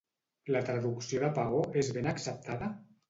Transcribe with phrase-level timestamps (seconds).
[0.53, 2.73] La traducció de paó és ben acceptada?